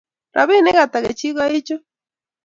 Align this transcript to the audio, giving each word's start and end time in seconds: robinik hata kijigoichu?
robinik 0.35 0.75
hata 0.79 0.99
kijigoichu? 1.05 1.75